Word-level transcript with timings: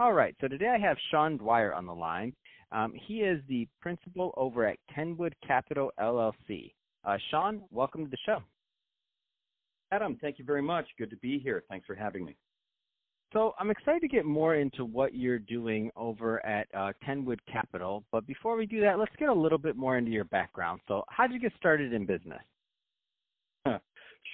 All 0.00 0.12
right, 0.12 0.32
so 0.40 0.46
today 0.46 0.68
I 0.68 0.78
have 0.78 0.96
Sean 1.10 1.38
Dwyer 1.38 1.74
on 1.74 1.84
the 1.84 1.92
line. 1.92 2.32
Um, 2.70 2.92
he 2.94 3.22
is 3.22 3.42
the 3.48 3.66
principal 3.80 4.32
over 4.36 4.64
at 4.64 4.78
Kenwood 4.94 5.34
Capital 5.44 5.90
LLC. 5.98 6.72
Uh, 7.04 7.16
Sean, 7.32 7.62
welcome 7.72 8.04
to 8.04 8.10
the 8.10 8.16
show. 8.24 8.38
Adam, 9.90 10.16
thank 10.20 10.38
you 10.38 10.44
very 10.44 10.62
much. 10.62 10.86
Good 10.98 11.10
to 11.10 11.16
be 11.16 11.40
here. 11.40 11.64
Thanks 11.68 11.84
for 11.84 11.96
having 11.96 12.24
me. 12.24 12.36
So 13.32 13.54
I'm 13.58 13.70
excited 13.72 14.00
to 14.02 14.06
get 14.06 14.24
more 14.24 14.54
into 14.54 14.84
what 14.84 15.16
you're 15.16 15.40
doing 15.40 15.90
over 15.96 16.46
at 16.46 16.68
uh, 16.76 16.92
Kenwood 17.04 17.40
Capital. 17.50 18.04
But 18.12 18.24
before 18.24 18.56
we 18.56 18.66
do 18.66 18.80
that, 18.82 19.00
let's 19.00 19.16
get 19.18 19.30
a 19.30 19.34
little 19.34 19.58
bit 19.58 19.74
more 19.74 19.98
into 19.98 20.12
your 20.12 20.26
background. 20.26 20.80
So 20.86 21.02
how 21.08 21.26
did 21.26 21.34
you 21.34 21.40
get 21.40 21.52
started 21.56 21.92
in 21.92 22.06
business? 22.06 22.40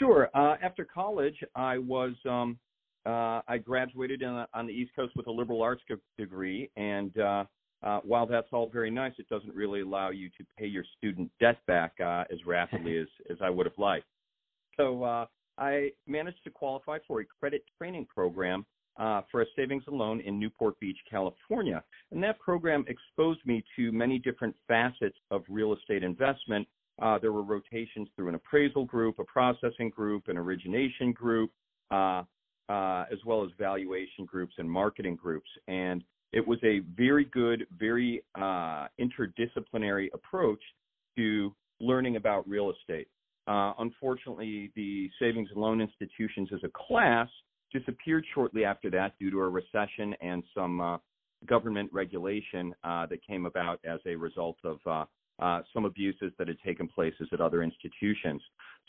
Sure. 0.01 0.29
Uh, 0.35 0.57
after 0.61 0.85
college, 0.85 1.37
I 1.55 1.79
was 1.79 2.15
um, 2.29 2.59
uh, 3.07 3.43
I 3.47 3.59
graduated 3.59 4.23
a, 4.23 4.49
on 4.55 4.67
the 4.67 4.73
East 4.73 4.93
Coast 4.97 5.15
with 5.17 5.27
a 5.27 5.31
liberal 5.31 5.63
arts 5.63 5.83
degree, 6.19 6.71
and 6.77 7.17
uh, 7.19 7.45
uh, 7.83 8.01
while 8.03 8.27
that's 8.27 8.49
all 8.53 8.71
very 8.73 8.91
nice, 8.91 9.13
it 9.19 9.29
doesn't 9.29 9.55
really 9.55 9.83
allow 9.83 10.11
you 10.11 10.29
to 10.31 10.45
pay 10.59 10.67
your 10.67 10.85
student 10.97 11.31
debt 11.39 11.59
back 11.67 11.93
uh, 12.01 12.25
as 12.33 12.39
rapidly 12.47 12.99
as 13.01 13.09
as 13.31 13.37
I 13.43 13.51
would 13.51 13.67
have 13.67 13.79
liked. 13.79 14.07
So 14.77 15.05
uh, 15.05 15.27
I 15.59 15.91
managed 16.07 16.43
to 16.45 16.51
qualify 16.51 16.99
for 17.07 17.21
a 17.21 17.25
credit 17.25 17.65
training 17.79 18.07
program 18.13 18.65
uh, 18.97 19.23
for 19.31 19.43
a 19.43 19.47
savings 19.57 19.83
and 19.87 19.97
loan 19.97 20.21
in 20.21 20.39
Newport 20.39 20.79
Beach, 20.81 20.97
California. 21.11 21.83
And 22.11 22.23
that 22.23 22.39
program 22.39 22.85
exposed 22.89 23.41
me 23.45 23.65
to 23.77 23.93
many 23.93 24.19
different 24.19 24.55
facets 24.69 25.17
of 25.31 25.43
real 25.49 25.75
estate 25.75 26.03
investment. 26.03 26.67
Uh, 27.03 27.19
there 27.19 27.33
were 27.33 27.43
rotations 27.43 28.09
through 28.15 28.29
an 28.29 28.35
appraisal 28.37 28.85
group, 28.85 29.19
a 29.19 29.25
processing 29.25 29.91
group, 29.91 30.29
an 30.29 30.39
origination 30.39 31.13
group, 31.13 31.51
uh, 31.91 32.23
uh 32.69 33.05
as 33.13 33.19
well 33.27 33.45
as 33.45 33.51
valuation 33.59 34.25
groups 34.25 34.55
and 34.59 34.71
marketing 34.71 35.17
groups. 35.17 35.49
And 35.69 36.03
it 36.35 36.47
was 36.47 36.59
a 36.65 36.81
very 36.97 37.27
good, 37.27 37.65
very 37.79 38.23
uh, 38.35 38.89
interdisciplinary 39.01 40.09
approach 40.13 40.61
to 41.17 41.55
learning 41.81 42.17
about 42.17 42.49
real 42.49 42.73
estate. 42.73 43.07
Uh, 43.47 43.73
unfortunately, 43.79 44.73
the 44.75 45.09
savings 45.21 45.49
and 45.53 45.61
loan 45.61 45.81
institutions 45.81 46.49
as 46.53 46.61
a 46.65 46.71
class 46.75 47.29
disappeared 47.73 48.25
shortly 48.35 48.65
after 48.65 48.91
that 48.91 49.17
due 49.21 49.31
to 49.31 49.39
a 49.41 49.49
recession 49.49 50.15
and 50.21 50.43
some 50.55 50.81
uh, 50.81 50.97
government 51.47 51.89
regulation 51.93 52.75
uh, 52.83 53.07
that 53.07 53.25
came 53.25 53.47
about 53.47 53.79
as 53.85 54.01
a 54.07 54.17
result 54.17 54.57
of 54.65 54.79
uh, 55.41 55.61
some 55.73 55.85
abuses 55.85 56.33
that 56.39 56.49
had 56.49 56.57
taken 56.65 56.89
places 56.89 57.29
at 57.33 57.41
other 57.41 57.63
institutions. 57.63 58.43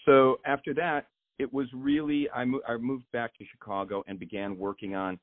So 0.06 0.40
after 0.46 0.73
that, 0.76 1.08
it 1.39 1.52
was 1.53 1.67
really 1.73 2.30
I, 2.31 2.45
mo- 2.45 2.61
I 2.67 2.78
moved 2.78 3.05
back 3.11 3.38
to 3.38 3.45
Chicago 3.52 4.03
and 4.08 4.19
began 4.19 4.58
working 4.58 4.95
on 4.95 5.19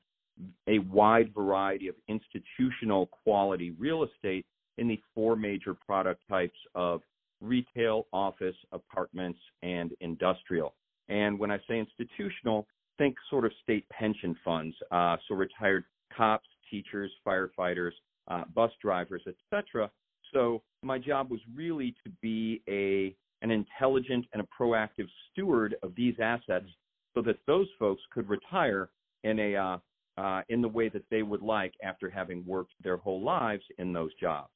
a 0.67 0.79
wide 0.79 1.33
variety 1.33 1.87
of 1.87 1.95
institutional 2.07 3.07
quality 3.07 3.71
real 3.71 4.03
estate 4.03 4.45
in 4.77 4.87
the 4.87 4.99
four 5.13 5.35
major 5.35 5.73
product 5.73 6.21
types 6.29 6.57
of 6.73 7.01
retail, 7.41 8.07
office, 8.13 8.55
apartments, 8.71 9.39
and 9.61 9.91
industrial. 9.99 10.73
And 11.09 11.37
when 11.37 11.51
I 11.51 11.59
say 11.67 11.79
institutional, 11.79 12.65
think 12.97 13.15
sort 13.29 13.45
of 13.45 13.51
state 13.61 13.87
pension 13.89 14.35
funds, 14.43 14.75
uh, 14.91 15.17
so 15.27 15.35
retired 15.35 15.83
cops, 16.15 16.47
teachers, 16.69 17.11
firefighters, 17.27 17.91
uh, 18.29 18.43
bus 18.55 18.71
drivers, 18.81 19.21
etc. 19.27 19.91
So 20.33 20.61
my 20.81 20.97
job 20.97 21.29
was 21.29 21.39
really 21.53 21.93
to 22.03 22.11
be 22.21 22.61
a 22.67 23.15
an 23.43 23.51
intelligent 23.51 24.25
and 24.33 24.41
a 24.41 24.47
proactive 24.63 25.07
steward 25.31 25.75
of 25.83 25.93
these 25.95 26.15
assets, 26.19 26.65
so 27.13 27.21
that 27.21 27.37
those 27.45 27.67
folks 27.77 28.01
could 28.11 28.27
retire 28.27 28.89
in 29.23 29.39
a 29.39 29.55
uh, 29.55 29.77
uh, 30.17 30.41
in 30.49 30.61
the 30.61 30.67
way 30.67 30.89
that 30.89 31.03
they 31.09 31.23
would 31.23 31.41
like 31.41 31.73
after 31.83 32.09
having 32.09 32.45
worked 32.45 32.73
their 32.83 32.97
whole 32.97 33.21
lives 33.21 33.63
in 33.77 33.93
those 33.93 34.13
jobs. 34.19 34.51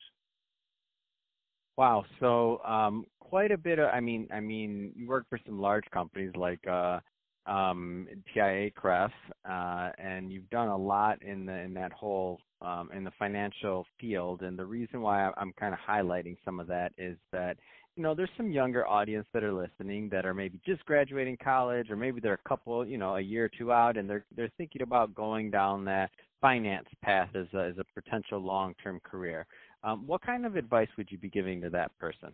Wow. 1.77 2.05
So 2.19 2.59
um, 2.65 3.05
quite 3.19 3.51
a 3.51 3.57
bit 3.57 3.79
of. 3.79 3.89
I 3.93 3.99
mean, 3.99 4.27
I 4.33 4.39
mean, 4.39 4.91
you 4.95 5.07
work 5.07 5.25
for 5.29 5.39
some 5.45 5.59
large 5.59 5.85
companies 5.91 6.31
like 6.35 6.65
uh, 6.67 6.99
um, 7.45 8.07
TIAA-CREF, 8.35 9.11
uh, 9.49 9.89
and 9.99 10.31
you've 10.31 10.49
done 10.49 10.69
a 10.69 10.77
lot 10.77 11.21
in 11.21 11.45
the 11.45 11.53
in 11.53 11.73
that 11.75 11.93
whole 11.93 12.39
um, 12.61 12.89
in 12.95 13.03
the 13.03 13.11
financial 13.19 13.85
field. 13.99 14.41
And 14.41 14.57
the 14.57 14.65
reason 14.65 15.01
why 15.01 15.31
I'm 15.37 15.53
kind 15.53 15.73
of 15.73 15.79
highlighting 15.87 16.35
some 16.43 16.59
of 16.59 16.67
that 16.67 16.93
is 16.97 17.17
that 17.31 17.57
you 17.97 18.03
know 18.03 18.13
there's 18.13 18.29
some 18.37 18.51
younger 18.51 18.87
audience 18.87 19.25
that 19.33 19.43
are 19.43 19.51
listening 19.51 20.07
that 20.09 20.25
are 20.25 20.33
maybe 20.33 20.61
just 20.65 20.85
graduating 20.85 21.35
college, 21.43 21.89
or 21.89 21.95
maybe 21.95 22.21
they're 22.21 22.39
a 22.45 22.49
couple, 22.49 22.85
you 22.85 22.97
know, 22.97 23.15
a 23.15 23.21
year 23.21 23.45
or 23.45 23.51
two 23.57 23.71
out, 23.71 23.97
and 23.97 24.07
they're 24.07 24.23
they're 24.35 24.51
thinking 24.57 24.83
about 24.83 25.15
going 25.15 25.49
down 25.49 25.83
that 25.85 26.11
finance 26.39 26.85
path 27.03 27.29
as 27.33 27.47
a, 27.55 27.65
as 27.65 27.73
a 27.79 27.99
potential 27.99 28.39
long-term 28.39 28.99
career. 29.03 29.47
Um, 29.83 30.05
what 30.05 30.21
kind 30.21 30.45
of 30.45 30.55
advice 30.55 30.87
would 30.95 31.11
you 31.11 31.17
be 31.17 31.29
giving 31.29 31.59
to 31.61 31.71
that 31.71 31.91
person? 31.99 32.29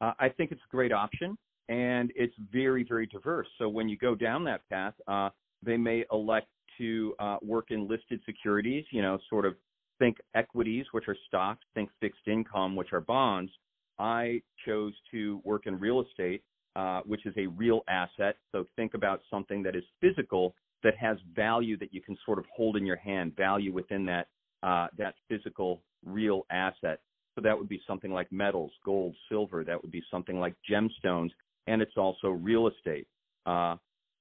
Uh, 0.00 0.12
I 0.18 0.30
think 0.30 0.52
it's 0.52 0.60
a 0.66 0.74
great 0.74 0.92
option, 0.92 1.36
and 1.68 2.10
it's 2.16 2.34
very, 2.50 2.82
very 2.82 3.06
diverse. 3.06 3.46
So 3.58 3.68
when 3.68 3.90
you 3.90 3.98
go 3.98 4.14
down 4.14 4.42
that 4.44 4.62
path, 4.70 4.94
uh, 5.06 5.28
they 5.62 5.76
may 5.76 6.04
elect 6.10 6.48
to 6.78 7.14
uh, 7.18 7.36
work 7.42 7.66
in 7.70 7.86
listed 7.86 8.20
securities. 8.24 8.86
You 8.90 9.02
know, 9.02 9.18
sort 9.28 9.44
of 9.44 9.54
think 9.98 10.16
equities, 10.34 10.86
which 10.92 11.08
are 11.08 11.16
stocks. 11.26 11.60
Think 11.74 11.90
fixed 12.00 12.26
income, 12.26 12.74
which 12.74 12.94
are 12.94 13.00
bonds. 13.00 13.52
I 13.98 14.42
chose 14.66 14.92
to 15.12 15.40
work 15.44 15.66
in 15.66 15.78
real 15.78 16.02
estate, 16.02 16.42
uh, 16.74 17.00
which 17.06 17.24
is 17.26 17.34
a 17.36 17.46
real 17.46 17.80
asset. 17.88 18.36
So 18.52 18.66
think 18.76 18.94
about 18.94 19.22
something 19.30 19.62
that 19.62 19.74
is 19.74 19.84
physical 20.00 20.54
that 20.82 20.94
has 20.96 21.16
value 21.34 21.76
that 21.78 21.92
you 21.92 22.02
can 22.02 22.16
sort 22.24 22.38
of 22.38 22.44
hold 22.54 22.76
in 22.76 22.84
your 22.84 22.96
hand, 22.96 23.34
value 23.36 23.72
within 23.72 24.04
that 24.06 24.28
uh, 24.62 24.88
that 24.98 25.14
physical 25.28 25.82
real 26.04 26.46
asset. 26.50 27.00
So 27.34 27.40
that 27.42 27.56
would 27.56 27.68
be 27.68 27.80
something 27.86 28.12
like 28.12 28.30
metals, 28.32 28.72
gold, 28.84 29.14
silver. 29.28 29.64
That 29.64 29.80
would 29.80 29.90
be 29.90 30.02
something 30.10 30.40
like 30.40 30.54
gemstones, 30.70 31.30
and 31.66 31.82
it's 31.82 31.96
also 31.96 32.28
real 32.28 32.68
estate. 32.68 33.06
Uh, 33.44 33.76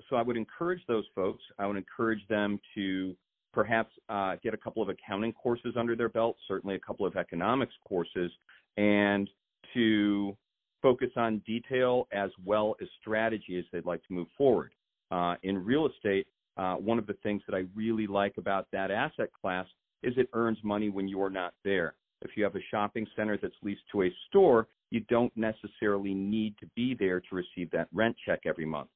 so 0.09 0.15
I 0.17 0.21
would 0.21 0.37
encourage 0.37 0.81
those 0.87 1.05
folks. 1.15 1.43
I 1.57 1.65
would 1.65 1.77
encourage 1.77 2.25
them 2.27 2.59
to 2.75 3.15
perhaps 3.53 3.91
uh, 4.09 4.35
get 4.43 4.53
a 4.53 4.57
couple 4.57 4.83
of 4.83 4.89
accounting 4.89 5.31
courses 5.33 5.75
under 5.77 5.95
their 5.95 6.09
belt, 6.09 6.35
certainly 6.47 6.75
a 6.75 6.79
couple 6.79 7.05
of 7.05 7.15
economics 7.15 7.73
courses, 7.87 8.31
and 8.77 9.29
to 9.75 10.35
focus 10.81 11.09
on 11.15 11.39
detail 11.45 12.07
as 12.11 12.31
well 12.43 12.75
as 12.81 12.87
strategy 12.99 13.57
as 13.59 13.65
they'd 13.71 13.85
like 13.85 14.05
to 14.07 14.13
move 14.13 14.27
forward. 14.37 14.71
Uh, 15.11 15.35
in 15.43 15.63
real 15.63 15.87
estate, 15.87 16.27
uh, 16.57 16.75
one 16.75 16.97
of 16.97 17.05
the 17.05 17.17
things 17.23 17.41
that 17.47 17.55
I 17.55 17.65
really 17.75 18.07
like 18.07 18.37
about 18.37 18.67
that 18.71 18.91
asset 18.91 19.29
class 19.39 19.67
is 20.03 20.13
it 20.17 20.29
earns 20.33 20.57
money 20.63 20.89
when 20.89 21.07
you're 21.07 21.29
not 21.29 21.53
there. 21.63 21.95
If 22.21 22.31
you 22.35 22.43
have 22.43 22.55
a 22.55 22.61
shopping 22.71 23.05
center 23.15 23.37
that's 23.41 23.55
leased 23.61 23.81
to 23.91 24.03
a 24.03 24.13
store, 24.27 24.67
you 24.91 25.01
don't 25.01 25.35
necessarily 25.35 26.13
need 26.13 26.55
to 26.59 26.67
be 26.75 26.95
there 26.97 27.19
to 27.19 27.35
receive 27.35 27.69
that 27.71 27.87
rent 27.93 28.15
check 28.25 28.41
every 28.45 28.65
month. 28.65 28.89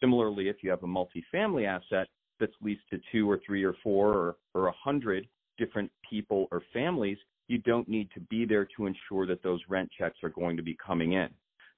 Similarly, 0.00 0.48
if 0.48 0.56
you 0.62 0.70
have 0.70 0.82
a 0.82 0.86
multifamily 0.86 1.66
asset 1.66 2.08
that's 2.40 2.52
leased 2.60 2.88
to 2.90 3.00
two 3.12 3.30
or 3.30 3.40
three 3.46 3.64
or 3.64 3.74
four 3.82 4.12
or, 4.14 4.36
or 4.54 4.66
a 4.68 4.74
hundred 4.82 5.28
different 5.58 5.90
people 6.08 6.48
or 6.50 6.62
families, 6.72 7.18
you 7.48 7.58
don't 7.58 7.88
need 7.88 8.08
to 8.14 8.20
be 8.20 8.44
there 8.44 8.66
to 8.76 8.86
ensure 8.86 9.26
that 9.26 9.42
those 9.42 9.60
rent 9.68 9.90
checks 9.96 10.18
are 10.22 10.30
going 10.30 10.56
to 10.56 10.62
be 10.62 10.76
coming 10.84 11.12
in. 11.12 11.28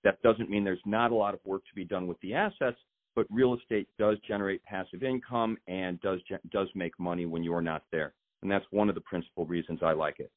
That 0.05 0.21
doesn't 0.23 0.51
mean 0.51 0.65
there's 0.65 0.79
not 0.85 1.11
a 1.11 1.15
lot 1.15 1.35
of 1.35 1.41
work 1.45 1.63
to 1.67 1.75
be 1.75 1.85
done 1.85 2.07
with 2.07 2.21
the 2.21 2.35
assets, 2.35 2.79
but 3.15 3.27
real 3.31 3.55
estate 3.55 3.89
does 3.99 4.19
generate 4.27 4.63
passive 4.65 5.03
income 5.03 5.57
and 5.67 6.01
does 6.01 6.21
does 6.51 6.69
make 6.75 6.99
money 7.01 7.27
when 7.27 7.43
you're 7.43 7.63
not 7.63 7.83
there 7.91 8.15
and 8.43 8.51
that's 8.51 8.65
one 8.71 8.89
of 8.89 8.95
the 8.95 9.01
principal 9.03 9.47
reasons 9.47 9.81
I 9.83 9.93
like 9.93 10.21
it. 10.21 10.31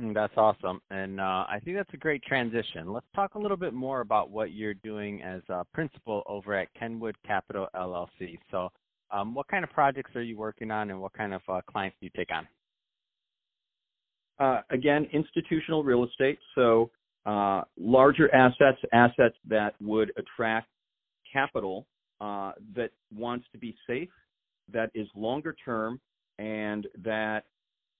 Mm, 0.00 0.14
that's 0.14 0.32
awesome, 0.36 0.80
and 0.90 1.20
uh, 1.20 1.44
I 1.48 1.60
think 1.64 1.76
that's 1.76 1.92
a 1.92 1.98
great 1.98 2.22
transition. 2.22 2.92
Let's 2.92 3.06
talk 3.14 3.34
a 3.34 3.38
little 3.38 3.56
bit 3.56 3.74
more 3.74 4.00
about 4.00 4.30
what 4.30 4.52
you're 4.52 4.74
doing 4.74 5.22
as 5.22 5.42
a 5.48 5.64
principal 5.74 6.22
over 6.26 6.54
at 6.54 6.72
Kenwood 6.78 7.16
Capital 7.26 7.68
LLC. 7.74 8.38
So, 8.50 8.70
um, 9.10 9.34
what 9.34 9.48
kind 9.48 9.64
of 9.64 9.70
projects 9.70 10.14
are 10.14 10.22
you 10.22 10.38
working 10.38 10.70
on, 10.70 10.90
and 10.90 11.00
what 11.00 11.12
kind 11.12 11.34
of 11.34 11.42
uh, 11.48 11.60
clients 11.70 11.96
do 12.00 12.06
you 12.06 12.10
take 12.16 12.32
on? 12.32 12.46
Uh, 14.40 14.62
again, 14.70 15.06
institutional 15.12 15.84
real 15.84 16.04
estate. 16.04 16.38
So, 16.54 16.90
uh, 17.26 17.60
larger 17.78 18.34
assets, 18.34 18.78
assets 18.94 19.36
that 19.46 19.74
would 19.82 20.12
attract 20.16 20.68
capital 21.30 21.86
uh, 22.22 22.52
that 22.74 22.90
wants 23.14 23.44
to 23.52 23.58
be 23.58 23.76
safe, 23.86 24.08
that 24.72 24.90
is 24.94 25.06
longer 25.14 25.54
term, 25.62 26.00
and 26.38 26.86
that 27.04 27.44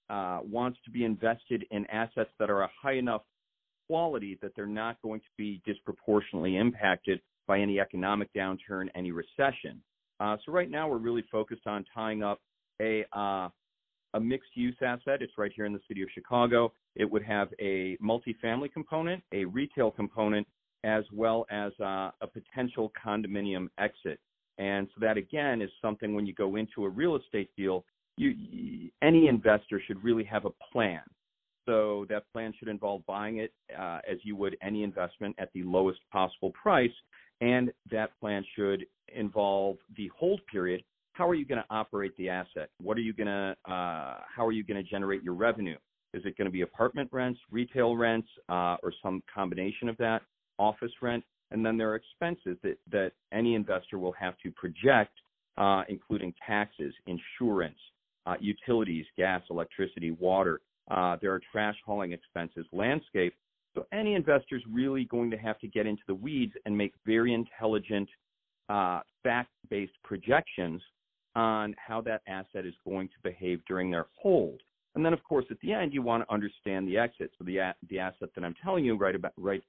uh, 0.08 0.40
wants 0.42 0.78
to 0.86 0.90
be 0.90 1.04
invested 1.04 1.66
in 1.70 1.84
assets 1.86 2.30
that 2.38 2.48
are 2.48 2.62
a 2.62 2.70
high 2.82 2.94
enough 2.94 3.22
quality 3.86 4.38
that 4.40 4.52
they're 4.56 4.66
not 4.66 4.96
going 5.02 5.20
to 5.20 5.26
be 5.36 5.60
disproportionately 5.66 6.56
impacted 6.56 7.20
by 7.46 7.60
any 7.60 7.78
economic 7.78 8.32
downturn, 8.32 8.88
any 8.94 9.12
recession. 9.12 9.82
Uh, 10.20 10.36
so 10.44 10.52
right 10.52 10.70
now 10.70 10.88
we're 10.88 10.96
really 10.96 11.24
focused 11.30 11.66
on 11.66 11.84
tying 11.94 12.22
up 12.22 12.40
a 12.80 13.04
uh, 13.12 13.48
a 14.14 14.20
mixed 14.20 14.56
use 14.56 14.76
asset. 14.82 15.22
It's 15.22 15.32
right 15.38 15.52
here 15.54 15.66
in 15.66 15.72
the 15.72 15.80
city 15.88 16.02
of 16.02 16.08
Chicago. 16.14 16.72
It 16.96 17.10
would 17.10 17.22
have 17.22 17.48
a 17.60 17.96
multifamily 18.02 18.72
component, 18.72 19.22
a 19.32 19.44
retail 19.44 19.90
component, 19.90 20.46
as 20.84 21.04
well 21.12 21.46
as 21.50 21.72
uh, 21.80 22.10
a 22.20 22.26
potential 22.32 22.92
condominium 23.04 23.68
exit. 23.78 24.18
And 24.58 24.88
so 24.94 25.00
that 25.00 25.16
again 25.16 25.62
is 25.62 25.70
something 25.80 26.14
when 26.14 26.26
you 26.26 26.34
go 26.34 26.56
into 26.56 26.84
a 26.84 26.88
real 26.88 27.16
estate 27.16 27.50
deal, 27.56 27.84
you, 28.16 28.90
any 29.02 29.28
investor 29.28 29.80
should 29.86 30.02
really 30.02 30.24
have 30.24 30.44
a 30.44 30.50
plan. 30.72 31.00
So 31.66 32.06
that 32.08 32.24
plan 32.32 32.52
should 32.58 32.68
involve 32.68 33.04
buying 33.06 33.38
it 33.38 33.52
uh, 33.78 34.00
as 34.10 34.18
you 34.22 34.36
would 34.36 34.56
any 34.62 34.82
investment 34.82 35.36
at 35.38 35.50
the 35.54 35.62
lowest 35.62 36.00
possible 36.10 36.52
price, 36.52 36.90
and 37.40 37.70
that 37.90 38.10
plan 38.20 38.44
should 38.56 38.84
involve 39.14 39.76
the 39.96 40.10
hold 40.18 40.40
period. 40.50 40.82
How 41.12 41.28
are 41.28 41.34
you 41.34 41.44
going 41.44 41.60
to 41.60 41.66
operate 41.70 42.16
the 42.16 42.28
asset? 42.28 42.70
What 42.80 42.96
are 42.96 43.02
you 43.02 43.12
going 43.12 43.26
to? 43.26 43.56
Uh, 43.70 44.18
how 44.34 44.46
are 44.46 44.52
you 44.52 44.64
going 44.64 44.82
to 44.82 44.88
generate 44.88 45.22
your 45.22 45.34
revenue? 45.34 45.76
Is 46.14 46.22
it 46.24 46.36
going 46.36 46.46
to 46.46 46.52
be 46.52 46.62
apartment 46.62 47.08
rents, 47.12 47.38
retail 47.50 47.96
rents, 47.96 48.28
uh, 48.48 48.76
or 48.82 48.92
some 49.02 49.22
combination 49.32 49.88
of 49.88 49.96
that? 49.98 50.22
Office 50.58 50.92
rent, 51.00 51.24
and 51.50 51.64
then 51.64 51.76
there 51.76 51.90
are 51.90 51.96
expenses 51.96 52.58
that 52.62 52.76
that 52.90 53.12
any 53.32 53.54
investor 53.54 53.98
will 53.98 54.12
have 54.12 54.34
to 54.42 54.50
project, 54.52 55.12
uh, 55.56 55.82
including 55.88 56.34
taxes, 56.46 56.94
insurance, 57.06 57.78
uh, 58.26 58.34
utilities, 58.40 59.06
gas, 59.16 59.42
electricity, 59.50 60.10
water. 60.12 60.60
Uh, 60.90 61.16
there 61.20 61.32
are 61.32 61.40
trash 61.52 61.76
hauling 61.84 62.12
expenses, 62.12 62.66
landscape. 62.72 63.34
So 63.74 63.86
any 63.92 64.14
investor 64.14 64.56
is 64.56 64.62
really 64.70 65.04
going 65.04 65.30
to 65.30 65.36
have 65.36 65.58
to 65.60 65.68
get 65.68 65.86
into 65.86 66.02
the 66.08 66.14
weeds 66.14 66.52
and 66.66 66.76
make 66.76 66.92
very 67.06 67.32
intelligent, 67.34 68.08
uh, 68.68 69.00
fact-based 69.22 69.92
projections 70.02 70.82
on 71.40 71.74
how 71.78 72.02
that 72.02 72.20
asset 72.26 72.66
is 72.66 72.74
going 72.86 73.08
to 73.08 73.14
behave 73.22 73.60
during 73.66 73.90
their 73.90 74.06
hold. 74.20 74.60
And 74.94 75.04
then, 75.04 75.12
of 75.12 75.22
course, 75.24 75.46
at 75.50 75.58
the 75.60 75.72
end, 75.72 75.94
you 75.94 76.02
want 76.02 76.22
to 76.26 76.34
understand 76.34 76.86
the 76.86 76.98
exit. 76.98 77.30
So 77.38 77.44
the 77.44 77.72
the 77.88 77.98
asset 77.98 78.28
that 78.34 78.44
I'm 78.44 78.54
telling 78.62 78.84
you 78.84 78.96
right 78.96 79.14
about 79.14 79.32
right 79.38 79.62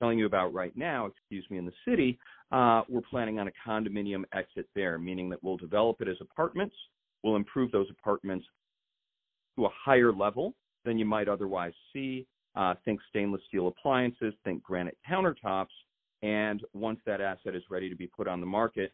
telling 0.00 0.18
you 0.18 0.26
about 0.26 0.52
right 0.54 0.76
now, 0.76 1.06
excuse 1.06 1.44
me, 1.50 1.58
in 1.58 1.66
the 1.66 1.72
city, 1.86 2.18
uh, 2.50 2.82
we're 2.88 3.02
planning 3.08 3.38
on 3.38 3.48
a 3.48 3.52
condominium 3.68 4.24
exit 4.34 4.66
there, 4.74 4.98
meaning 4.98 5.28
that 5.30 5.42
we'll 5.44 5.56
develop 5.56 6.00
it 6.00 6.08
as 6.08 6.16
apartments. 6.20 6.74
We'll 7.22 7.36
improve 7.36 7.70
those 7.70 7.86
apartments 7.90 8.44
to 9.56 9.66
a 9.66 9.70
higher 9.84 10.12
level 10.12 10.54
than 10.84 10.98
you 10.98 11.04
might 11.04 11.28
otherwise 11.28 11.74
see. 11.92 12.26
Uh, 12.56 12.74
think 12.84 13.00
stainless 13.10 13.42
steel 13.48 13.68
appliances, 13.68 14.34
think 14.44 14.62
granite 14.62 14.98
countertops. 15.08 15.66
And 16.22 16.62
once 16.72 17.00
that 17.06 17.20
asset 17.20 17.54
is 17.54 17.62
ready 17.70 17.88
to 17.88 17.96
be 17.96 18.06
put 18.06 18.26
on 18.26 18.40
the 18.40 18.46
market, 18.46 18.92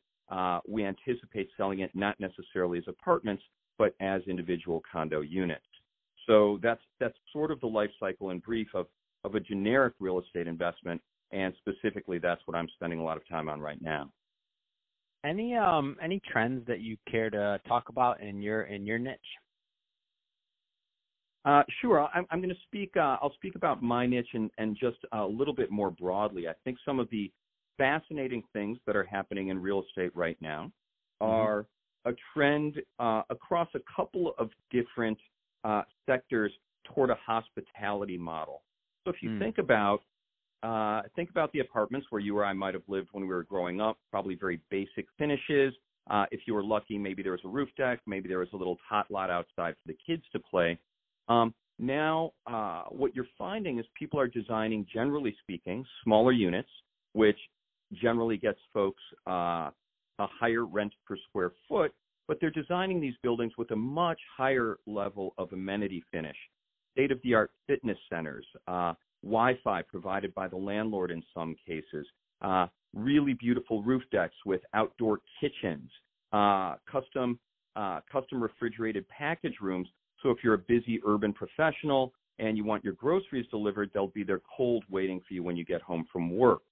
we 0.67 0.85
anticipate 0.85 1.49
selling 1.57 1.81
it 1.81 1.91
not 1.95 2.19
necessarily 2.21 2.79
as 2.79 2.85
apartments, 2.89 3.43
but 3.79 3.95
as 4.01 4.23
individual 4.27 4.83
condo 4.91 5.21
units. 5.21 5.65
So 6.27 6.59
that's 6.63 6.83
that's 7.01 7.17
sort 7.33 7.51
of 7.51 7.61
the 7.61 7.67
life 7.67 7.91
cycle 7.99 8.31
in 8.31 8.39
brief 8.41 8.69
of 8.75 8.87
of 9.25 9.35
a 9.35 9.41
generic 9.41 9.95
real 9.99 10.21
estate 10.21 10.47
investment, 10.47 11.01
and 11.33 11.55
specifically, 11.59 12.19
that's 12.19 12.41
what 12.47 12.57
I'm 12.57 12.69
spending 12.75 13.01
a 13.01 13.05
lot 13.05 13.17
of 13.17 13.27
time 13.29 13.49
on 13.49 13.61
right 13.61 13.81
now. 13.81 14.11
Any 15.25 15.57
um 15.57 15.97
any 16.03 16.21
trends 16.31 16.67
that 16.67 16.81
you 16.81 16.97
care 17.11 17.31
to 17.31 17.61
talk 17.67 17.89
about 17.89 18.21
in 18.21 18.43
your 18.43 18.63
in 18.63 18.87
your 18.87 18.99
niche? 18.99 19.19
Uh, 21.45 21.63
sure. 21.81 22.07
I'm, 22.15 22.27
I'm 22.31 22.41
going 22.41 22.55
to 22.55 22.61
speak. 22.67 22.91
Uh, 22.97 23.17
I'll 23.23 23.33
speak 23.35 23.55
about 23.55 23.83
my 23.83 24.07
niche 24.07 24.29
and, 24.35 24.51
and 24.59 24.77
just 24.79 24.99
a 25.13 25.25
little 25.25 25.55
bit 25.55 25.71
more 25.71 25.91
broadly. 25.91 26.47
I 26.47 26.53
think 26.65 26.77
some 26.85 26.99
of 26.99 27.09
the 27.11 27.33
fascinating 27.79 28.43
things 28.53 28.79
that 28.87 28.97
are 28.97 29.05
happening 29.05 29.49
in 29.49 29.59
real 29.59 29.83
estate 29.89 30.15
right 30.15 30.37
now 30.41 30.71
mm-hmm. 31.23 31.33
are 31.33 31.63
mm-hmm. 31.63 32.11
a 32.11 32.15
trend 32.35 32.83
uh, 32.99 33.23
across 33.31 33.69
a 33.75 33.81
couple 33.95 34.35
of 34.39 34.51
different 34.71 35.19
uh, 35.65 35.83
sectors 36.05 36.53
toward 36.85 37.11
a 37.11 37.17
hospitality 37.25 38.19
model. 38.19 38.63
So 39.05 39.11
if 39.11 39.23
you 39.23 39.31
mm. 39.31 39.39
think 39.39 39.59
about 39.59 40.01
uh, 40.63 41.03
think 41.15 41.31
about 41.31 41.53
the 41.53 41.61
apartments 41.61 42.09
where 42.11 42.21
you 42.21 42.37
or 42.37 42.45
I 42.45 42.53
might 42.53 42.75
have 42.75 42.83
lived 42.89 43.09
when 43.13 43.23
we 43.23 43.29
were 43.29 43.45
growing 43.45 43.81
up, 43.81 43.97
probably 44.11 44.35
very 44.35 44.61
basic 44.71 45.07
finishes. 45.17 45.73
Uh, 46.11 46.25
if 46.33 46.41
you 46.47 46.55
were 46.55 46.65
lucky, 46.65 46.99
maybe 46.99 47.23
there 47.23 47.33
was 47.33 47.41
a 47.45 47.49
roof 47.49 47.69
deck, 47.77 48.01
maybe 48.07 48.29
there 48.29 48.41
was 48.41 48.49
a 48.53 48.57
little 48.57 48.77
tot 48.89 49.09
lot 49.11 49.31
outside 49.31 49.75
for 49.75 49.93
the 49.93 49.97
kids 50.05 50.23
to 50.33 50.41
play. 50.41 50.77
Um, 51.29 51.55
now, 51.79 52.33
uh, 52.47 52.85
what 52.89 53.15
you're 53.15 53.29
finding 53.39 53.79
is 53.79 53.87
people 53.97 54.19
are 54.19 54.27
designing, 54.27 54.85
generally 54.93 55.37
speaking, 55.41 55.85
smaller 56.03 56.33
units, 56.33 56.71
which 57.13 57.39
generally 57.93 58.37
gets 58.37 58.59
folks 58.73 59.03
uh, 59.27 59.71
a 60.21 60.27
higher 60.41 60.65
rent 60.65 60.93
per 61.07 61.17
square 61.29 61.53
foot, 61.69 61.93
but 62.27 62.39
they're 62.41 62.51
designing 62.51 63.01
these 63.01 63.15
buildings 63.23 63.53
with 63.57 63.71
a 63.71 63.77
much 63.77 64.21
higher 64.37 64.79
level 64.87 65.35
of 65.39 65.53
amenity 65.53 66.03
finish. 66.11 66.37
State 66.93 67.13
of 67.13 67.21
the 67.23 67.35
art 67.35 67.51
fitness 67.67 67.99
centers, 68.11 68.47
uh, 68.67 68.93
Wi 69.23 69.59
Fi 69.63 69.83
provided 69.83 70.35
by 70.35 70.49
the 70.49 70.57
landlord 70.57 71.11
in 71.11 71.23
some 71.35 71.55
cases, 71.67 72.07
uh, 72.43 72.67
really 72.95 73.35
beautiful 73.35 73.83
roof 73.83 74.03
decks 74.11 74.35
with 74.45 74.61
outdoor 74.75 75.21
kitchens, 75.41 75.91
uh, 76.33 76.75
custom, 76.91 77.39
uh, 77.77 78.01
custom 78.11 78.43
refrigerated 78.43 79.07
package 79.09 79.57
rooms 79.61 79.89
so 80.23 80.31
if 80.31 80.39
you're 80.43 80.55
a 80.55 80.59
busy 80.59 81.01
urban 81.07 81.33
professional 81.33 82.13
and 82.39 82.57
you 82.57 82.65
want 82.65 82.85
your 82.85 82.95
groceries 82.95 83.47
delivered, 83.51 83.91
they'll 83.93 84.09
be 84.09 84.25
there 84.25 84.41
cold 84.57 84.85
waiting 84.91 85.21
for 85.27 85.35
you 85.35 85.43
when 85.43 85.57
you 85.57 85.65
get 85.65 85.81
home 85.83 86.07
from 86.13 86.37
work. 86.37 86.63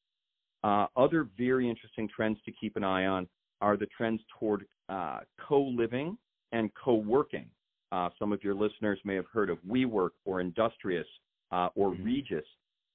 Uh, 0.66 0.88
other 0.96 1.28
very 1.38 1.70
interesting 1.70 2.08
trends 2.08 2.38
to 2.44 2.50
keep 2.50 2.74
an 2.74 2.82
eye 2.82 3.06
on 3.06 3.28
are 3.60 3.76
the 3.76 3.86
trends 3.96 4.20
toward 4.36 4.66
uh, 4.88 5.20
co-living 5.48 6.18
and 6.50 6.70
co-working. 6.74 7.46
Uh, 7.92 8.08
some 8.18 8.32
of 8.32 8.42
your 8.42 8.52
listeners 8.52 8.98
may 9.04 9.14
have 9.14 9.26
heard 9.32 9.48
of 9.48 9.58
WeWork 9.58 10.10
or 10.24 10.40
Industrious 10.40 11.06
uh, 11.52 11.68
or 11.76 11.92
mm-hmm. 11.92 12.04
Regus. 12.04 12.44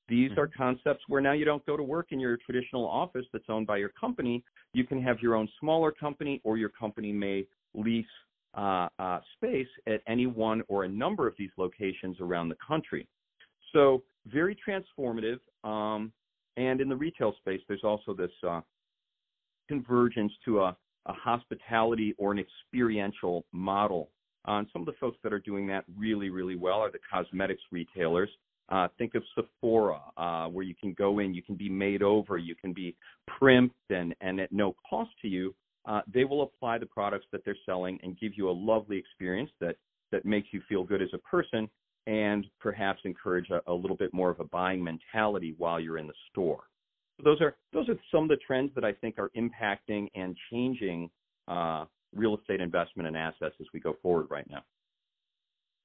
These 0.09 0.31
mm-hmm. 0.31 0.39
are 0.41 0.47
concepts 0.49 1.05
where 1.07 1.21
now 1.21 1.31
you 1.31 1.45
don't 1.45 1.65
go 1.65 1.77
to 1.77 1.83
work 1.83 2.07
in 2.11 2.19
your 2.19 2.35
traditional 2.45 2.85
office 2.85 3.25
that's 3.31 3.45
owned 3.47 3.67
by 3.67 3.77
your 3.77 3.93
company. 3.97 4.43
You 4.73 4.83
can 4.83 5.01
have 5.01 5.21
your 5.21 5.35
own 5.35 5.47
smaller 5.57 5.93
company, 5.93 6.41
or 6.43 6.57
your 6.57 6.69
company 6.69 7.13
may 7.13 7.45
lease 7.73 8.05
uh, 8.53 8.89
uh, 8.99 9.19
space 9.37 9.69
at 9.87 10.01
any 10.07 10.27
one 10.27 10.61
or 10.67 10.83
a 10.83 10.89
number 10.89 11.25
of 11.25 11.35
these 11.37 11.51
locations 11.55 12.17
around 12.19 12.49
the 12.49 12.57
country. 12.67 13.07
So 13.71 14.03
very 14.25 14.57
transformative. 14.67 15.39
Um, 15.63 16.11
and 16.61 16.79
in 16.79 16.89
the 16.89 16.95
retail 16.95 17.33
space, 17.39 17.61
there's 17.67 17.83
also 17.83 18.13
this 18.13 18.31
uh, 18.47 18.61
convergence 19.67 20.31
to 20.45 20.59
a, 20.59 20.77
a, 21.07 21.13
hospitality 21.13 22.13
or 22.17 22.31
an 22.31 22.39
experiential 22.39 23.45
model. 23.51 24.09
Uh, 24.47 24.53
and 24.53 24.67
some 24.71 24.81
of 24.83 24.85
the 24.85 24.93
folks 24.99 25.17
that 25.23 25.33
are 25.33 25.39
doing 25.39 25.67
that 25.67 25.83
really, 25.97 26.29
really 26.29 26.55
well 26.55 26.79
are 26.79 26.91
the 26.91 26.99
cosmetics 27.11 27.61
retailers. 27.71 28.29
Uh, 28.69 28.87
think 28.97 29.15
of 29.15 29.23
Sephora, 29.35 29.99
uh, 30.17 30.47
where 30.47 30.63
you 30.63 30.75
can 30.79 30.93
go 30.93 31.19
in, 31.19 31.33
you 31.33 31.41
can 31.41 31.55
be 31.55 31.69
made 31.69 32.03
over, 32.03 32.37
you 32.37 32.55
can 32.55 32.73
be 32.73 32.95
primped, 33.27 33.73
and, 33.89 34.15
and 34.21 34.39
at 34.39 34.51
no 34.51 34.75
cost 34.89 35.09
to 35.21 35.27
you, 35.27 35.53
uh, 35.85 36.01
they 36.13 36.23
will 36.23 36.43
apply 36.43 36.77
the 36.77 36.85
products 36.85 37.25
that 37.31 37.43
they're 37.43 37.57
selling 37.65 37.99
and 38.03 38.19
give 38.19 38.33
you 38.35 38.49
a 38.49 38.51
lovely 38.51 38.97
experience 38.97 39.49
that 39.59 39.75
that 40.11 40.25
makes 40.25 40.49
you 40.51 40.61
feel 40.69 40.83
good 40.83 41.01
as 41.01 41.09
a 41.13 41.17
person 41.19 41.69
and 42.07 42.45
perhaps 42.59 43.01
encourage 43.05 43.49
a, 43.49 43.61
a 43.67 43.73
little 43.73 43.97
bit 43.97 44.13
more 44.13 44.29
of 44.29 44.39
a 44.39 44.45
buying 44.45 44.83
mentality 44.83 45.55
while 45.57 45.79
you're 45.79 45.97
in 45.97 46.07
the 46.07 46.13
store. 46.31 46.63
So 47.17 47.23
those 47.23 47.41
are 47.41 47.55
those 47.73 47.87
are 47.89 47.95
some 48.11 48.23
of 48.23 48.29
the 48.29 48.37
trends 48.45 48.71
that 48.75 48.83
I 48.83 48.93
think 48.93 49.19
are 49.19 49.31
impacting 49.37 50.07
and 50.15 50.35
changing 50.51 51.09
uh, 51.47 51.85
real 52.15 52.37
estate 52.37 52.61
investment 52.61 53.07
and 53.07 53.17
assets 53.17 53.55
as 53.59 53.67
we 53.73 53.79
go 53.79 53.95
forward 54.01 54.27
right 54.29 54.49
now. 54.49 54.63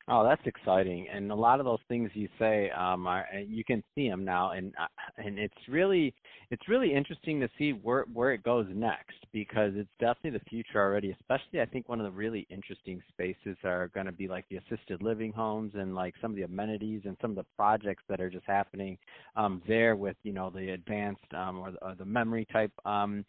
Oh, 0.09 0.23
that's 0.23 0.47
exciting, 0.47 1.09
and 1.13 1.33
a 1.33 1.35
lot 1.35 1.59
of 1.59 1.67
those 1.67 1.81
things 1.89 2.13
you 2.15 2.29
say, 2.39 2.71
um, 2.71 3.09
are 3.09 3.27
you 3.45 3.65
can 3.65 3.83
see 3.97 4.09
them 4.09 4.25
now, 4.25 4.53
and 4.53 4.73
uh, 4.81 4.87
and 5.19 5.37
it's 5.37 5.69
really 5.69 6.15
it's 6.51 6.69
really 6.69 6.95
interesting 6.95 7.41
to 7.41 7.49
see 7.59 7.73
where 7.73 8.05
where 8.13 8.33
it 8.33 8.45
goes 8.45 8.67
next 8.73 9.17
because 9.33 9.73
it's 9.75 9.91
definitely 9.99 10.39
the 10.39 10.45
future 10.49 10.81
already. 10.81 11.11
Especially, 11.11 11.61
I 11.61 11.67
think 11.67 11.89
one 11.89 11.99
of 11.99 12.05
the 12.05 12.17
really 12.17 12.47
interesting 12.51 13.03
spaces 13.09 13.57
are 13.65 13.89
going 13.89 14.07
to 14.07 14.13
be 14.13 14.29
like 14.29 14.45
the 14.49 14.59
assisted 14.59 15.03
living 15.03 15.33
homes 15.33 15.73
and 15.75 15.97
like 15.97 16.15
some 16.23 16.31
of 16.31 16.37
the 16.37 16.45
amenities 16.45 17.03
and 17.05 17.17
some 17.21 17.31
of 17.31 17.37
the 17.37 17.47
projects 17.57 18.05
that 18.09 18.21
are 18.21 18.31
just 18.31 18.47
happening 18.47 18.97
um, 19.35 19.61
there 19.67 19.97
with 19.97 20.17
you 20.23 20.33
know 20.33 20.51
the 20.51 20.71
advanced 20.71 21.35
um, 21.35 21.59
or, 21.59 21.73
the, 21.73 21.85
or 21.85 21.97
the 21.97 22.05
memory 22.05 22.47
type 22.53 22.71
um, 22.85 23.25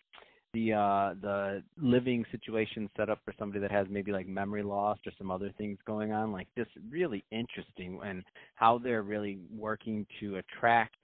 the 0.58 0.74
uh 0.74 1.14
the 1.22 1.64
living 1.82 2.26
situation 2.32 2.90
set 2.98 3.10
up 3.10 3.20
for 3.24 3.34
somebody 3.38 3.60
that 3.60 3.72
has 3.72 3.88
maybe 3.90 4.12
like 4.12 4.28
memory 4.28 4.64
loss 4.64 4.98
or 5.06 5.12
some 5.18 5.30
other 5.30 5.52
things 5.58 5.78
going 5.86 6.12
on 6.12 6.32
like 6.32 6.48
this 6.56 6.68
really 6.90 7.24
interesting 7.32 8.00
and 8.04 8.24
how 8.56 8.78
they're 8.78 9.04
really 9.04 9.38
working 9.56 10.06
to 10.20 10.38
attract 10.38 10.96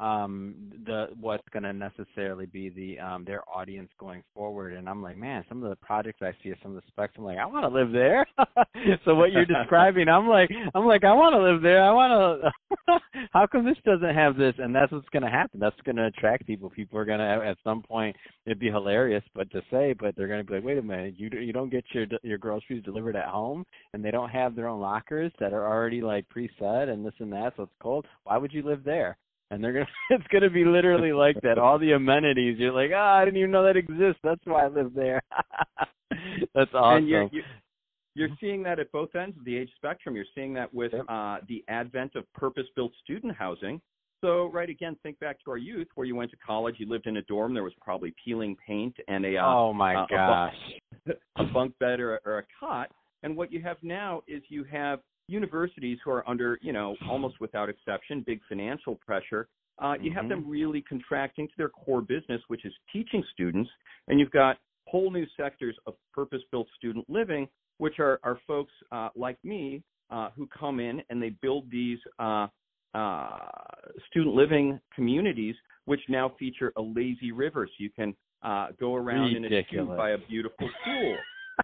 um 0.00 0.54
the 0.86 1.08
what's 1.20 1.46
going 1.52 1.62
to 1.62 1.72
necessarily 1.72 2.46
be 2.46 2.68
the 2.70 2.98
um 2.98 3.24
their 3.24 3.42
audience 3.48 3.90
going 3.98 4.22
forward. 4.34 4.74
And 4.74 4.88
i'm 4.88 5.02
like 5.02 5.16
man 5.16 5.44
some 5.48 5.62
of 5.62 5.70
the 5.70 5.76
projects 5.76 6.20
i 6.22 6.32
see 6.42 6.52
some 6.62 6.76
of 6.76 6.82
the 6.82 6.88
specs. 6.88 7.14
I'm 7.18 7.24
like 7.24 7.38
i 7.38 7.46
want 7.46 7.64
to 7.64 7.76
live 7.76 7.92
there. 7.92 8.26
So 9.04 9.14
what 9.14 9.32
you're 9.32 9.44
describing 9.44 10.08
i'm 10.08 10.28
like 10.28 10.50
i'm 10.74 10.86
like 10.86 11.04
i 11.04 11.12
want 11.12 11.34
to 11.34 11.42
live 11.42 11.62
there. 11.62 11.82
I 11.82 11.90
want 11.92 12.42
to 12.42 12.50
how 13.32 13.46
come 13.46 13.64
this 13.64 13.76
doesn't 13.84 14.14
have 14.14 14.36
this? 14.36 14.54
And 14.58 14.74
that's 14.74 14.92
what's 14.92 15.08
going 15.10 15.22
to 15.22 15.30
happen. 15.30 15.60
That's 15.60 15.76
going 15.84 15.96
to 15.96 16.06
attract 16.06 16.46
people. 16.46 16.70
People 16.70 16.98
are 16.98 17.04
going 17.04 17.18
to 17.18 17.46
at 17.46 17.56
some 17.64 17.82
point 17.82 18.16
it'd 18.46 18.58
be 18.58 18.70
hilarious 18.70 19.22
but 19.34 19.50
to 19.50 19.60
say 19.70 19.94
but 19.98 20.14
they're 20.16 20.28
going 20.28 20.40
to 20.40 20.44
be 20.44 20.54
like 20.54 20.64
wait 20.64 20.78
a 20.78 20.82
minute. 20.82 21.14
You 21.16 21.30
you 21.38 21.52
don't 21.52 21.70
get 21.70 21.84
your 21.92 22.06
your 22.22 22.38
groceries 22.38 22.84
delivered 22.84 23.16
at 23.16 23.26
home 23.26 23.64
and 23.92 24.04
they 24.04 24.10
don't 24.10 24.30
have 24.30 24.54
their 24.54 24.68
own 24.68 24.80
lockers 24.80 25.32
that 25.40 25.52
are 25.52 25.66
already 25.66 26.00
like 26.00 26.26
preset 26.34 26.88
and 26.88 27.04
this 27.04 27.14
and 27.18 27.32
that 27.32 27.54
so 27.56 27.64
it's 27.64 27.72
cold. 27.82 28.06
Why 28.24 28.36
would 28.36 28.52
you 28.52 28.62
live 28.62 28.84
there 28.84 29.16
and 29.50 29.62
they're 29.62 29.72
gonna 29.72 29.86
it's 30.10 30.26
gonna 30.32 30.50
be 30.50 30.64
literally 30.64 31.12
like 31.12 31.40
that. 31.42 31.58
All 31.58 31.78
the 31.78 31.92
amenities, 31.92 32.58
you're 32.58 32.72
like, 32.72 32.90
oh, 32.94 32.98
I 32.98 33.24
didn't 33.24 33.38
even 33.38 33.50
know 33.50 33.64
that 33.64 33.76
exists. 33.76 34.20
That's 34.22 34.40
why 34.44 34.64
I 34.64 34.68
live 34.68 34.92
there. 34.94 35.22
That's 36.54 36.70
awesome. 36.74 36.98
And 36.98 37.08
you're, 37.08 37.28
you're, 37.32 37.44
you're 38.14 38.28
seeing 38.40 38.62
that 38.64 38.78
at 38.78 38.90
both 38.92 39.14
ends 39.14 39.36
of 39.38 39.44
the 39.44 39.56
age 39.56 39.70
spectrum. 39.76 40.16
You're 40.16 40.24
seeing 40.34 40.54
that 40.54 40.72
with 40.72 40.92
yep. 40.92 41.04
uh, 41.08 41.38
the 41.48 41.64
advent 41.68 42.16
of 42.16 42.30
purpose-built 42.32 42.92
student 43.04 43.34
housing. 43.36 43.80
So, 44.20 44.50
right 44.50 44.68
again, 44.68 44.96
think 45.04 45.20
back 45.20 45.36
to 45.44 45.52
our 45.52 45.58
youth, 45.58 45.86
where 45.94 46.04
you 46.04 46.16
went 46.16 46.32
to 46.32 46.36
college, 46.38 46.76
you 46.78 46.88
lived 46.88 47.06
in 47.06 47.18
a 47.18 47.22
dorm. 47.22 47.54
There 47.54 47.62
was 47.62 47.74
probably 47.80 48.12
peeling 48.24 48.56
paint 48.66 48.96
and 49.06 49.24
a 49.24 49.36
uh, 49.36 49.46
oh 49.46 49.72
my 49.72 49.94
uh, 49.94 50.06
gosh, 50.10 50.54
a 51.06 51.08
bunk, 51.08 51.18
a 51.36 51.44
bunk 51.44 51.78
bed 51.78 52.00
or, 52.00 52.20
or 52.24 52.38
a 52.38 52.44
cot. 52.58 52.90
And 53.22 53.36
what 53.36 53.52
you 53.52 53.62
have 53.62 53.76
now 53.82 54.22
is 54.26 54.42
you 54.48 54.64
have 54.64 55.00
universities 55.28 55.98
who 56.04 56.10
are 56.10 56.28
under, 56.28 56.58
you 56.62 56.72
know, 56.72 56.96
almost 57.08 57.40
without 57.40 57.68
exception, 57.68 58.24
big 58.26 58.40
financial 58.48 58.96
pressure. 58.96 59.48
Uh, 59.78 59.94
you 60.00 60.12
have 60.12 60.28
them 60.28 60.40
mm-hmm. 60.40 60.50
really 60.50 60.82
contracting 60.82 61.46
to 61.46 61.54
their 61.56 61.68
core 61.68 62.00
business, 62.00 62.40
which 62.48 62.64
is 62.64 62.72
teaching 62.92 63.22
students, 63.32 63.70
and 64.08 64.18
you've 64.18 64.30
got 64.32 64.56
whole 64.88 65.10
new 65.10 65.26
sectors 65.36 65.76
of 65.86 65.94
purpose-built 66.12 66.66
student 66.76 67.04
living, 67.08 67.46
which 67.76 68.00
are, 68.00 68.18
are 68.24 68.40
folks 68.46 68.72
uh, 68.90 69.10
like 69.14 69.38
me 69.44 69.82
uh, 70.10 70.30
who 70.34 70.48
come 70.48 70.80
in 70.80 71.00
and 71.10 71.22
they 71.22 71.30
build 71.42 71.70
these 71.70 71.98
uh, 72.18 72.46
uh, 72.94 73.28
student 74.10 74.34
living 74.34 74.80
communities, 74.94 75.54
which 75.84 76.00
now 76.08 76.32
feature 76.38 76.72
a 76.76 76.82
lazy 76.82 77.32
river, 77.32 77.66
so 77.66 77.74
you 77.78 77.90
can 77.90 78.14
uh, 78.42 78.68
go 78.80 78.94
around 78.94 79.34
Ridiculous. 79.34 79.68
in 79.70 79.82
a 79.82 79.86
tube 79.86 79.96
by 79.96 80.10
a 80.10 80.18
beautiful 80.28 80.68
pool. 80.84 81.16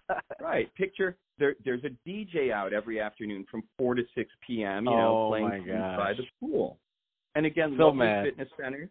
right. 0.40 0.72
Picture 0.74 1.16
there. 1.38 1.54
There's 1.64 1.82
a 1.84 2.08
DJ 2.08 2.52
out 2.52 2.72
every 2.72 3.00
afternoon 3.00 3.44
from 3.50 3.62
four 3.78 3.94
to 3.94 4.02
six 4.16 4.30
p.m. 4.46 4.84
You 4.84 4.90
know, 4.90 5.26
oh 5.26 5.28
playing 5.30 5.66
by 5.66 6.12
the 6.16 6.24
pool. 6.40 6.78
And 7.34 7.46
again, 7.46 7.74
so 7.76 7.88
lovely 7.88 8.06
fitness 8.24 8.48
centers. 8.60 8.90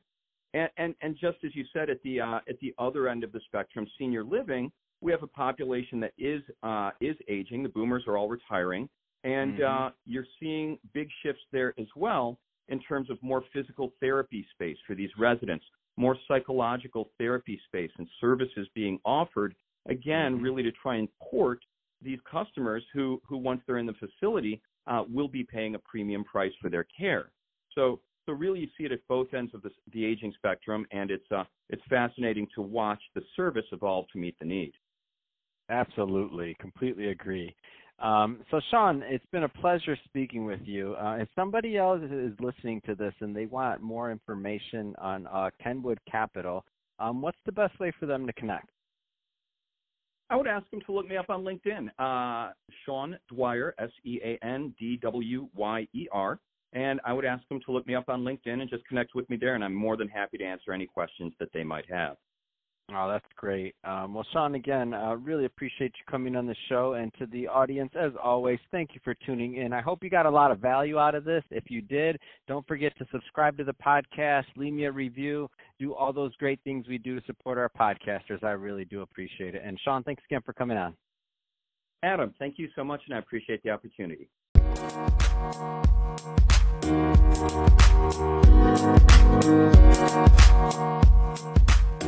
And, 0.54 0.70
and 0.78 0.96
and 1.02 1.16
just 1.20 1.38
as 1.46 1.56
you 1.56 1.66
said, 1.74 1.90
at 1.90 2.02
the 2.04 2.22
uh, 2.22 2.40
at 2.48 2.60
the 2.62 2.74
other 2.78 3.08
end 3.08 3.24
of 3.24 3.32
the 3.32 3.40
spectrum, 3.48 3.88
senior 3.98 4.24
living, 4.24 4.72
we 5.02 5.12
have 5.12 5.24
a 5.24 5.28
population 5.28 6.00
that 6.02 6.14
is 6.18 6.42
uh, 6.64 6.92
is 7.02 7.16
aging. 7.28 7.64
The 7.64 7.70
boomers 7.70 8.04
are 8.08 8.18
all 8.18 8.30
retiring, 8.30 8.88
and 9.24 9.60
mm-hmm. 9.60 9.86
uh, 9.86 9.90
you're 10.06 10.28
seeing 10.40 10.78
big 10.94 11.08
shifts 11.24 11.42
there 11.52 11.74
as 11.80 11.88
well 11.96 12.38
in 12.70 12.80
terms 12.80 13.10
of 13.10 13.18
more 13.22 13.44
physical 13.52 13.94
therapy 14.00 14.46
space 14.54 14.78
for 14.88 14.96
these 14.96 15.10
residents, 15.18 15.66
more 15.98 16.16
psychological 16.28 17.10
therapy 17.18 17.60
space 17.68 17.92
and 17.98 18.08
services 18.22 18.68
being 18.74 19.00
offered 19.04 19.54
again, 19.88 20.36
mm-hmm. 20.36 20.44
really 20.44 20.64
to 20.64 20.72
try 20.72 20.96
and 20.96 21.08
court 21.20 21.60
these 22.02 22.20
customers 22.30 22.84
who, 22.94 23.22
who 23.28 23.38
once 23.38 23.62
they're 23.66 23.78
in 23.78 23.86
the 23.86 23.94
facility, 23.94 24.62
uh, 24.88 25.04
will 25.10 25.30
be 25.30 25.44
paying 25.44 25.76
a 25.76 25.80
premium 25.80 26.24
price 26.24 26.52
for 26.62 26.70
their 26.70 26.86
care. 26.98 27.32
So, 27.74 28.02
so 28.26 28.34
really, 28.34 28.62
you 28.62 28.68
see 28.78 28.86
it 28.86 28.92
at 28.92 29.00
both 29.08 29.34
ends 29.34 29.54
of 29.54 29.62
the, 29.62 29.70
the 29.92 30.06
aging 30.06 30.34
spectrum, 30.36 30.86
and 30.92 31.12
it's 31.12 31.30
uh, 31.32 31.44
it's 31.70 31.82
fascinating 31.90 32.48
to 32.56 32.62
watch 32.62 33.00
the 33.16 33.22
service 33.36 33.66
evolve 33.72 34.06
to 34.14 34.20
meet 34.20 34.36
the 34.40 34.46
need. 34.46 34.74
Absolutely, 35.70 36.56
completely 36.60 37.08
agree. 37.08 37.56
Um, 38.00 38.40
so, 38.52 38.60
Sean, 38.70 39.04
it's 39.06 39.26
been 39.32 39.44
a 39.44 39.50
pleasure 39.50 39.98
speaking 40.06 40.46
with 40.46 40.60
you. 40.64 40.96
Uh, 40.96 41.18
if 41.20 41.30
somebody 41.36 41.78
else 41.78 42.02
is 42.04 42.34
listening 42.40 42.82
to 42.86 42.96
this 42.96 43.14
and 43.22 43.36
they 43.36 43.46
want 43.46 43.82
more 43.82 44.12
information 44.12 44.94
on 45.00 45.28
uh, 45.28 45.50
Kenwood 45.62 46.00
Capital, 46.10 46.66
um, 47.00 47.22
what's 47.22 47.38
the 47.46 47.52
best 47.52 47.80
way 47.80 47.94
for 48.00 48.06
them 48.06 48.26
to 48.28 48.34
connect? 48.34 48.70
I 50.34 50.36
would 50.36 50.48
ask 50.48 50.68
them 50.72 50.82
to 50.88 50.92
look 50.92 51.08
me 51.08 51.16
up 51.16 51.30
on 51.30 51.44
LinkedIn. 51.44 51.90
Uh, 52.00 52.54
Sean 52.84 53.16
Dwyer, 53.30 53.76
S 53.78 53.92
E 54.04 54.20
A 54.24 54.44
N 54.44 54.74
D 54.80 54.98
W 54.98 55.48
Y 55.54 55.88
E 55.94 56.08
R. 56.12 56.40
And 56.74 57.00
I 57.06 57.14
would 57.14 57.24
ask 57.24 57.48
them 57.50 57.60
to 57.68 57.72
look 57.72 57.86
me 57.86 57.94
up 57.94 58.10
on 58.10 58.24
LinkedIn 58.24 58.60
and 58.62 58.68
just 58.68 58.84
connect 58.88 59.14
with 59.14 59.30
me 59.30 59.38
there. 59.38 59.54
And 59.54 59.64
I'm 59.64 59.76
more 59.76 59.96
than 59.96 60.08
happy 60.08 60.40
to 60.40 60.44
answer 60.44 60.74
any 60.74 60.88
questions 60.88 61.34
that 61.40 61.50
they 61.54 61.64
might 61.64 61.88
have. 61.88 62.18
Oh, 62.92 63.10
that's 63.10 63.26
great. 63.38 63.76
Um, 63.86 64.14
well, 64.14 64.26
Sean, 64.34 64.56
again, 64.56 64.94
uh, 64.94 65.16
really 65.16 65.46
appreciate 65.46 65.94
you 65.98 66.04
coming 66.12 66.36
on 66.36 66.46
the 66.46 66.56
show. 66.68 66.94
And 66.94 67.14
to 67.18 67.26
the 67.28 67.48
audience, 67.48 67.92
as 68.00 68.12
always, 68.22 68.60
thank 68.72 68.92
you 68.94 69.00
for 69.04 69.16
tuning 69.26 69.56
in. 69.56 69.72
I 69.72 69.82
hope 69.82 70.04
you 70.04 70.10
got 70.10 70.26
a 70.26 70.30
lot 70.30 70.52
of 70.52 70.60
value 70.60 71.00
out 71.00 71.16
of 71.16 71.24
this. 71.24 71.44
If 71.50 71.72
you 71.72 71.82
did, 71.82 72.20
don't 72.48 72.68
forget 72.68 72.96
to 72.98 73.06
subscribe 73.12 73.58
to 73.58 73.64
the 73.64 73.74
podcast, 73.74 74.46
leave 74.58 74.74
me 74.74 74.86
a 74.86 74.92
review, 74.92 75.50
do 75.80 75.94
all 75.94 76.12
those 76.12 76.36
great 76.36 76.60
things 76.66 76.88
we 76.88 76.98
do 76.98 77.20
to 77.20 77.26
support 77.26 77.58
our 77.58 77.70
podcasters. 77.70 78.44
I 78.44 78.52
really 78.52 78.86
do 78.86 79.02
appreciate 79.02 79.56
it. 79.56 79.62
And 79.66 79.80
Sean, 79.84 80.04
thanks 80.04 80.24
again 80.30 80.42
for 80.46 80.54
coming 80.54 80.78
on. 80.78 80.94
Adam, 82.04 82.34
thank 82.38 82.60
you 82.60 82.68
so 82.76 82.84
much, 82.84 83.00
and 83.08 83.16
I 83.16 83.20
appreciate 83.20 83.64
the 83.64 83.70
opportunity. 83.70 84.28